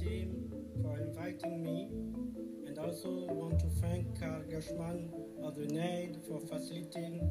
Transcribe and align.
team 0.00 0.50
for 0.82 0.98
inviting 0.98 1.62
me 1.62 1.88
and 2.66 2.78
also 2.78 3.08
want 3.30 3.60
to 3.60 3.66
thank 3.80 4.18
Carl 4.18 4.42
Gershman 4.50 5.08
of 5.42 5.54
the 5.54 5.66
NED 5.66 6.20
for 6.26 6.40
facilitating 6.40 7.30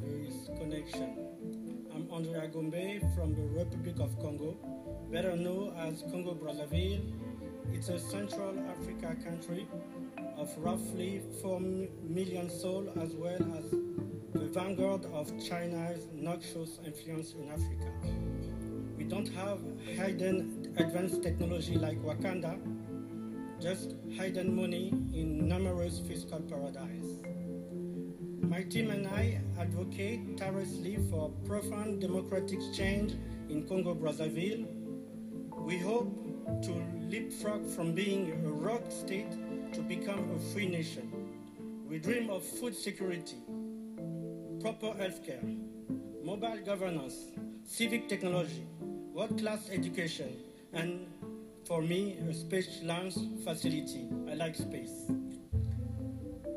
this 0.00 0.48
connection. 0.56 1.16
I'm 1.92 2.08
Andre 2.12 2.44
Agombe 2.44 3.00
from 3.16 3.34
the 3.34 3.42
Republic 3.42 3.96
of 3.98 4.16
Congo, 4.20 4.56
better 5.10 5.36
known 5.36 5.74
as 5.78 6.02
Congo 6.02 6.34
Brazzaville. 6.34 7.12
It's 7.72 7.88
a 7.88 7.98
Central 7.98 8.54
Africa 8.70 9.16
country 9.24 9.66
of 10.36 10.48
roughly 10.58 11.22
4 11.42 11.58
million 11.58 12.48
souls 12.48 12.88
as 13.00 13.14
well 13.14 13.42
as 13.58 13.70
the 14.32 14.46
vanguard 14.52 15.06
of 15.06 15.26
China's 15.44 16.06
noxious 16.12 16.78
influence 16.84 17.32
in 17.32 17.50
Africa. 17.50 18.35
We 19.06 19.12
don't 19.12 19.28
have 19.34 19.60
hidden 19.84 20.74
advanced 20.78 21.22
technology 21.22 21.76
like 21.78 21.96
Wakanda, 22.02 22.58
just 23.62 23.94
hidden 24.10 24.56
money 24.56 24.88
in 25.14 25.46
numerous 25.48 26.00
fiscal 26.00 26.40
paradise. 26.40 27.20
My 28.40 28.64
team 28.64 28.90
and 28.90 29.06
I 29.06 29.40
advocate 29.60 30.36
tirelessly 30.36 30.98
for 31.08 31.30
profound 31.44 32.00
democratic 32.00 32.58
change 32.74 33.14
in 33.48 33.64
Congo 33.68 33.94
Brazzaville. 33.94 34.66
We 35.52 35.78
hope 35.78 36.10
to 36.64 36.72
leapfrog 37.08 37.64
from 37.64 37.94
being 37.94 38.32
a 38.44 38.50
rock 38.50 38.90
state 38.90 39.30
to 39.72 39.82
become 39.82 40.32
a 40.34 40.52
free 40.52 40.66
nation. 40.66 41.12
We 41.88 42.00
dream 42.00 42.28
of 42.28 42.42
food 42.42 42.74
security, 42.74 43.36
proper 44.60 44.88
healthcare, 44.98 45.44
mobile 46.24 46.58
governance, 46.64 47.30
civic 47.62 48.08
technology, 48.08 48.66
world 49.16 49.38
class 49.38 49.70
education, 49.72 50.36
and 50.74 51.06
for 51.66 51.80
me, 51.80 52.18
a 52.28 52.34
space 52.34 52.80
launch 52.82 53.14
facility. 53.44 54.06
I 54.30 54.34
like 54.34 54.54
space. 54.54 55.10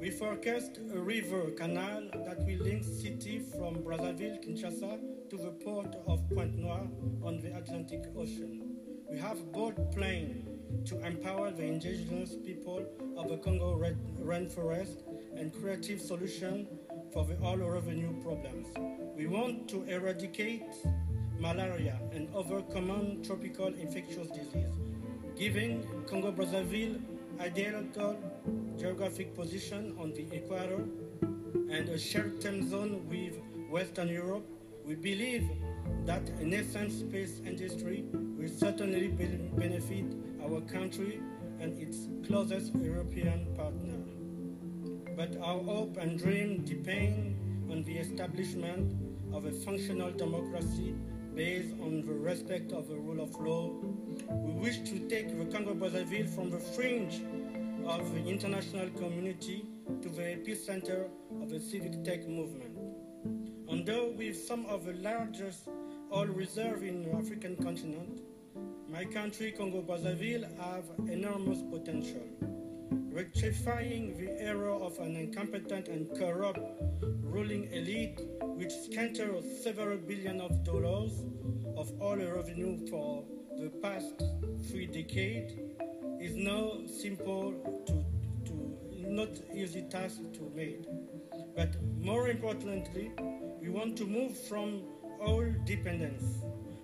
We 0.00 0.08
forecast 0.08 0.78
a 0.90 0.98
river 0.98 1.50
canal 1.50 2.04
that 2.24 2.38
will 2.46 2.60
link 2.60 2.82
city 2.82 3.40
from 3.40 3.82
Brazzaville, 3.84 4.42
Kinshasa 4.42 4.98
to 5.28 5.36
the 5.36 5.50
port 5.62 5.96
of 6.06 6.26
Pointe 6.30 6.56
Noire 6.56 6.88
on 7.22 7.40
the 7.42 7.54
Atlantic 7.54 8.04
Ocean. 8.16 8.62
We 9.10 9.18
have 9.18 9.38
a 9.38 9.44
bold 9.52 9.92
plane 9.92 10.48
to 10.86 10.98
empower 11.04 11.50
the 11.50 11.64
indigenous 11.64 12.36
people 12.42 12.86
of 13.18 13.28
the 13.28 13.36
Congo 13.36 13.78
rainforest 14.18 15.02
and 15.36 15.52
creative 15.60 16.00
solution 16.00 16.66
for 17.12 17.26
the 17.26 17.36
oil 17.42 17.58
revenue 17.58 18.18
problems. 18.22 18.66
We 19.14 19.26
want 19.26 19.68
to 19.68 19.84
eradicate 19.84 20.64
malaria 21.38 21.98
and 22.12 22.28
other 22.34 22.62
common 22.62 23.22
tropical 23.22 23.66
infectious 23.66 24.28
diseases, 24.28 24.72
giving 25.36 25.86
Congo 26.06 26.32
Brazzaville 26.32 27.00
ideal 27.40 27.84
geographic 28.78 29.34
position 29.34 29.94
on 29.98 30.12
the 30.12 30.26
equator 30.34 30.84
and 31.70 31.88
a 31.88 31.98
shared 31.98 32.40
time 32.40 32.68
zone 32.68 33.06
with 33.08 33.38
Western 33.70 34.08
Europe, 34.08 34.46
we 34.84 34.94
believe 34.94 35.48
that 36.04 36.28
a 36.40 36.46
nascent 36.46 36.92
space 36.92 37.40
industry 37.44 38.04
will 38.12 38.48
certainly 38.48 39.08
benefit 39.08 40.04
our 40.42 40.60
country 40.62 41.20
and 41.60 41.76
its 41.78 42.08
closest 42.26 42.74
European 42.76 43.46
partner. 43.56 43.98
But 45.16 45.36
our 45.42 45.60
hope 45.62 45.96
and 45.96 46.18
dream 46.18 46.64
depend 46.64 47.34
on 47.70 47.82
the 47.84 47.98
establishment 47.98 48.94
of 49.32 49.46
a 49.46 49.50
functional 49.50 50.12
democracy 50.12 50.94
based 51.36 51.74
on 51.82 52.00
the 52.00 52.14
respect 52.14 52.72
of 52.72 52.88
the 52.88 52.96
rule 52.96 53.22
of 53.22 53.38
law. 53.38 53.70
We 54.30 54.52
wish 54.54 54.78
to 54.88 54.98
take 55.06 55.28
the 55.38 55.44
Congo 55.44 55.74
Brazzaville 55.74 56.34
from 56.34 56.48
the 56.50 56.58
fringe 56.58 57.20
of 57.86 58.14
the 58.14 58.26
international 58.26 58.88
community 58.96 59.66
to 60.00 60.08
the 60.08 60.22
epicenter 60.22 61.08
of 61.42 61.50
the 61.50 61.60
civic 61.60 62.02
tech 62.02 62.26
movement. 62.26 62.74
Although 63.68 64.14
with 64.16 64.34
some 64.34 64.64
of 64.64 64.86
the 64.86 64.94
largest 64.94 65.68
oil 66.10 66.24
reserves 66.24 66.82
in 66.82 67.02
the 67.02 67.12
African 67.14 67.54
continent, 67.56 68.22
my 68.88 69.04
country, 69.04 69.52
Congo 69.52 69.82
Brazzaville, 69.82 70.48
have 70.58 70.84
enormous 71.06 71.58
potential. 71.70 72.24
Rectifying 73.12 74.16
the 74.16 74.40
error 74.40 74.70
of 74.70 74.98
an 75.00 75.16
incompetent 75.16 75.88
and 75.88 76.08
corrupt 76.18 76.60
ruling 77.22 77.70
elite 77.72 78.20
which 78.56 78.72
squandered 78.72 79.44
several 79.62 79.98
billion 79.98 80.40
of 80.40 80.64
dollars 80.64 81.12
of 81.76 81.92
oil 82.00 82.16
revenue 82.36 82.78
for 82.88 83.22
the 83.58 83.68
past 83.82 84.22
three 84.68 84.86
decades 84.86 85.52
is 86.20 86.34
no 86.34 86.80
simple 86.86 87.52
to, 87.86 88.04
to 88.46 89.10
not 89.10 89.28
easy 89.54 89.82
task 89.90 90.20
to 90.32 90.50
make. 90.54 90.86
But 91.54 91.76
more 92.00 92.28
importantly, 92.28 93.12
we 93.60 93.68
want 93.68 93.96
to 93.98 94.06
move 94.06 94.36
from 94.48 94.84
oil 95.20 95.54
dependence. 95.64 96.24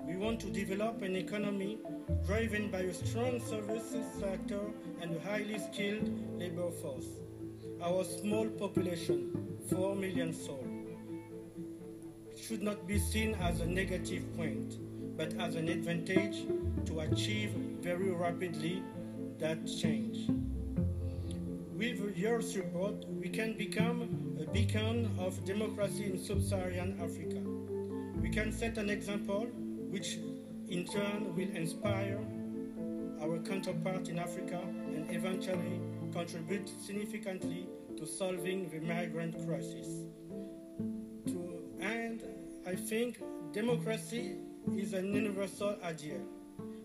We 0.00 0.16
want 0.16 0.40
to 0.40 0.46
develop 0.46 1.02
an 1.02 1.16
economy 1.16 1.78
driven 2.26 2.70
by 2.70 2.80
a 2.80 2.94
strong 2.94 3.40
services 3.40 4.06
sector 4.18 4.60
and 5.02 5.14
a 5.14 5.20
highly 5.20 5.58
skilled 5.58 6.08
labor 6.38 6.70
force. 6.70 7.08
Our 7.82 8.04
small 8.04 8.46
population, 8.46 9.58
4 9.70 9.94
million 9.94 10.32
souls, 10.32 10.67
should 12.48 12.62
not 12.62 12.86
be 12.86 12.98
seen 12.98 13.34
as 13.42 13.60
a 13.60 13.66
negative 13.66 14.24
point, 14.34 14.78
but 15.18 15.34
as 15.34 15.54
an 15.54 15.68
advantage 15.68 16.46
to 16.86 17.00
achieve 17.00 17.50
very 17.82 18.10
rapidly 18.10 18.82
that 19.38 19.58
change. 19.66 20.30
With 21.76 22.16
your 22.16 22.40
support, 22.40 23.04
we 23.06 23.28
can 23.28 23.52
become 23.52 24.38
a 24.40 24.50
beacon 24.50 25.10
of 25.18 25.44
democracy 25.44 26.06
in 26.06 26.18
sub-Saharan 26.18 26.98
Africa. 27.02 27.42
We 28.18 28.30
can 28.30 28.50
set 28.50 28.78
an 28.78 28.88
example 28.88 29.46
which 29.90 30.16
in 30.70 30.86
turn 30.86 31.36
will 31.36 31.54
inspire 31.54 32.18
our 33.20 33.38
counterpart 33.40 34.08
in 34.08 34.18
Africa 34.18 34.62
and 34.94 35.10
eventually 35.10 35.80
contribute 36.14 36.70
significantly 36.80 37.68
to 37.98 38.06
solving 38.06 38.70
the 38.70 38.80
migrant 38.80 39.34
crisis. 39.46 40.06
Think 42.86 43.18
democracy 43.52 44.36
is 44.76 44.94
an 44.94 45.12
universal 45.12 45.76
idea. 45.84 46.20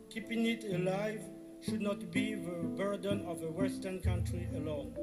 Keeping 0.09 0.45
it 0.45 0.65
alive 0.65 1.21
should 1.61 1.81
not 1.81 2.11
be 2.11 2.35
the 2.35 2.51
burden 2.75 3.25
of 3.25 3.41
a 3.41 3.51
Western 3.51 4.01
country 4.01 4.49
alone. 4.55 4.93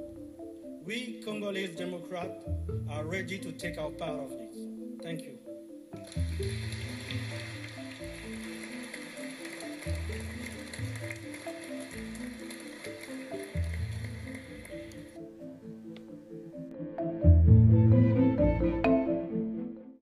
We 0.84 1.22
Congolese 1.24 1.76
Democrats 1.76 2.44
are 2.90 3.04
ready 3.04 3.38
to 3.38 3.52
take 3.52 3.78
our 3.78 3.90
part 3.90 4.20
of 4.20 4.30
this. 4.30 4.56
Thank 5.02 5.22
you. 5.22 5.39